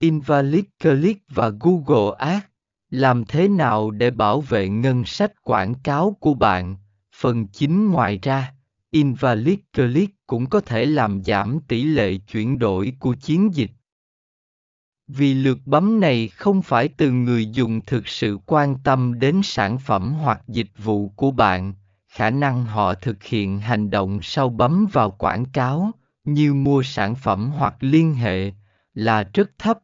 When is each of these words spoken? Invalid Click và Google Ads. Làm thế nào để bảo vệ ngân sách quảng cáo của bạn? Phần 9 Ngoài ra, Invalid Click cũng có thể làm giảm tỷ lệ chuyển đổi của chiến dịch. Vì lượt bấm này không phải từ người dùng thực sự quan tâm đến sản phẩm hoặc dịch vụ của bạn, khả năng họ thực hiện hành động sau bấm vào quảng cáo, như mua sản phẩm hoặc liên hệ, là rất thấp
Invalid 0.00 0.64
Click 0.82 1.22
và 1.28 1.50
Google 1.60 2.16
Ads. 2.18 2.44
Làm 2.90 3.24
thế 3.24 3.48
nào 3.48 3.90
để 3.90 4.10
bảo 4.10 4.40
vệ 4.40 4.68
ngân 4.68 5.04
sách 5.04 5.32
quảng 5.42 5.74
cáo 5.74 6.16
của 6.20 6.34
bạn? 6.34 6.76
Phần 7.14 7.46
9 7.46 7.90
Ngoài 7.90 8.18
ra, 8.22 8.52
Invalid 8.90 9.58
Click 9.76 10.26
cũng 10.26 10.46
có 10.46 10.60
thể 10.60 10.84
làm 10.84 11.22
giảm 11.24 11.58
tỷ 11.68 11.82
lệ 11.82 12.16
chuyển 12.16 12.58
đổi 12.58 12.92
của 12.98 13.14
chiến 13.14 13.54
dịch. 13.54 13.70
Vì 15.06 15.34
lượt 15.34 15.58
bấm 15.64 16.00
này 16.00 16.28
không 16.28 16.62
phải 16.62 16.88
từ 16.88 17.10
người 17.10 17.46
dùng 17.46 17.80
thực 17.80 18.08
sự 18.08 18.38
quan 18.46 18.76
tâm 18.84 19.18
đến 19.18 19.40
sản 19.44 19.78
phẩm 19.78 20.12
hoặc 20.12 20.42
dịch 20.48 20.70
vụ 20.78 21.08
của 21.08 21.30
bạn, 21.30 21.74
khả 22.08 22.30
năng 22.30 22.64
họ 22.64 22.94
thực 22.94 23.22
hiện 23.22 23.60
hành 23.60 23.90
động 23.90 24.18
sau 24.22 24.48
bấm 24.48 24.86
vào 24.92 25.10
quảng 25.10 25.44
cáo, 25.44 25.90
như 26.24 26.54
mua 26.54 26.82
sản 26.82 27.14
phẩm 27.14 27.50
hoặc 27.50 27.76
liên 27.80 28.14
hệ, 28.14 28.52
là 28.94 29.30
rất 29.34 29.50
thấp 29.58 29.78